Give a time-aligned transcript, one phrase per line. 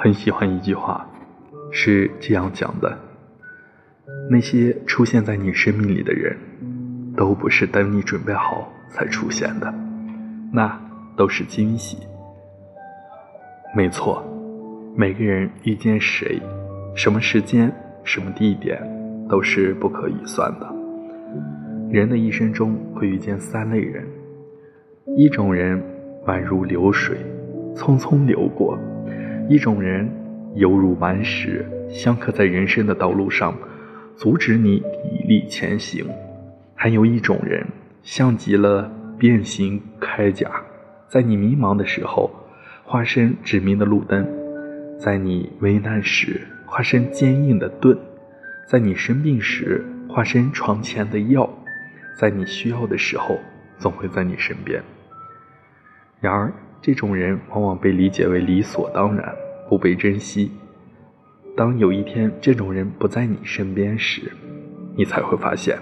[0.00, 1.04] 很喜欢一句话，
[1.72, 2.96] 是这样讲的：
[4.30, 6.36] 那些出现在你生命里的人，
[7.16, 9.74] 都不是等你准备好才出现的，
[10.52, 10.80] 那
[11.16, 11.98] 都是惊喜。
[13.74, 14.22] 没错，
[14.94, 16.40] 每个人遇见谁，
[16.94, 17.72] 什么时间、
[18.04, 18.80] 什么地点，
[19.28, 20.74] 都是不可预算的。
[21.90, 24.06] 人的一生中会遇见三类人，
[25.16, 25.82] 一种人
[26.24, 27.18] 宛如流水，
[27.74, 28.78] 匆匆流过。
[29.48, 30.06] 一种人
[30.56, 33.56] 犹如顽石，相克在人生的道路上，
[34.14, 36.04] 阻止你砥砺前行；
[36.74, 37.66] 还有一种人，
[38.02, 40.50] 像极了变形铠甲，
[41.08, 42.30] 在你迷茫的时候，
[42.84, 44.22] 化身指明的路灯；
[44.98, 47.96] 在你危难时，化身坚硬的盾；
[48.66, 51.48] 在你生病时，化身床前的药；
[52.18, 53.38] 在你需要的时候，
[53.78, 54.82] 总会在你身边。
[56.20, 59.34] 然而，这种人往往被理解为理所当然，
[59.68, 60.50] 不被珍惜。
[61.56, 64.32] 当有一天这种人不在你身边时，
[64.96, 65.76] 你才会发现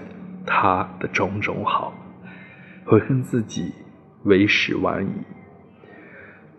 [0.45, 1.93] 他的种种好，
[2.83, 3.71] 悔恨自己
[4.23, 5.09] 为时晚矣。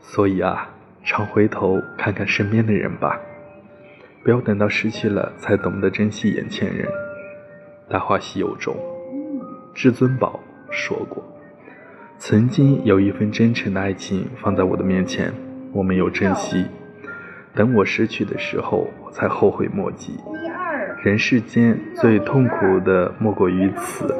[0.00, 0.70] 所以啊，
[1.02, 3.20] 常回头看看身边的人吧，
[4.22, 6.86] 不要等到失去了才懂得珍惜眼前人。
[7.90, 8.76] 《大话西游》中，
[9.74, 10.38] 至尊宝
[10.70, 11.24] 说过。
[12.28, 15.32] 曾经有一份真诚的爱情放在我的面前，
[15.72, 16.62] 我没有珍惜，
[17.54, 20.12] 等我失去的时候才后悔莫及。
[21.02, 24.14] 人世间最痛苦的莫过于此。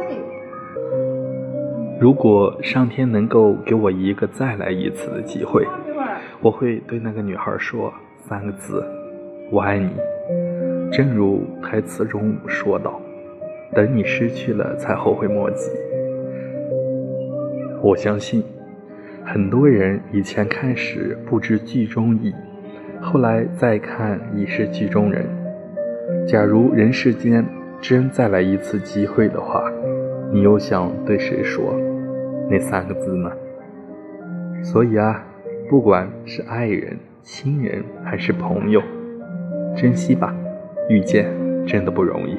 [2.01, 5.67] 如果上天能够给我一个再来一次的机会，
[6.41, 7.93] 我会对那个女孩说
[8.27, 8.83] 三个字：
[9.51, 9.91] 我爱你。
[10.91, 12.99] 正如台词中说道
[13.77, 15.71] ：“等你失去了，才后悔莫及。”
[17.81, 18.43] 我相信，
[19.25, 22.35] 很多人以前看时不知剧中意，
[23.01, 25.25] 后来再看已是剧中人。
[26.27, 27.45] 假如人世间
[27.81, 29.63] 真再来一次机会的话，
[30.33, 31.75] 你又想对谁说
[32.51, 33.31] 那三个字呢？
[34.63, 35.25] 所以啊，
[35.71, 38.83] 不管是爱人、亲人还是朋友，
[39.77, 40.35] 珍惜吧，
[40.89, 41.27] 遇见
[41.65, 42.37] 真的不容易。